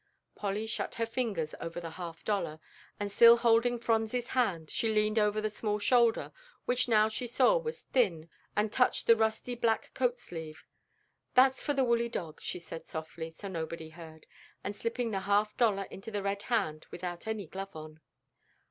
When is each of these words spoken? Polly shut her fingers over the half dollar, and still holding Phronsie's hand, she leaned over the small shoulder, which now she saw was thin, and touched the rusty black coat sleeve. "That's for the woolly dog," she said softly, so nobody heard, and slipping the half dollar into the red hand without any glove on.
Polly 0.33 0.65
shut 0.65 0.95
her 0.95 1.05
fingers 1.05 1.53
over 1.61 1.79
the 1.79 1.91
half 1.91 2.25
dollar, 2.25 2.59
and 2.99 3.11
still 3.11 3.37
holding 3.37 3.77
Phronsie's 3.77 4.29
hand, 4.29 4.71
she 4.71 4.89
leaned 4.91 5.19
over 5.19 5.39
the 5.39 5.49
small 5.51 5.77
shoulder, 5.77 6.31
which 6.65 6.87
now 6.87 7.07
she 7.07 7.27
saw 7.27 7.55
was 7.57 7.81
thin, 7.93 8.27
and 8.55 8.73
touched 8.73 9.05
the 9.05 9.15
rusty 9.15 9.53
black 9.53 9.93
coat 9.93 10.17
sleeve. 10.17 10.65
"That's 11.35 11.61
for 11.61 11.75
the 11.75 11.83
woolly 11.83 12.09
dog," 12.09 12.41
she 12.41 12.57
said 12.57 12.87
softly, 12.87 13.29
so 13.29 13.47
nobody 13.47 13.89
heard, 13.89 14.25
and 14.63 14.75
slipping 14.75 15.11
the 15.11 15.19
half 15.19 15.55
dollar 15.55 15.83
into 15.91 16.09
the 16.09 16.23
red 16.23 16.41
hand 16.41 16.87
without 16.89 17.27
any 17.27 17.45
glove 17.45 17.75
on. 17.75 17.99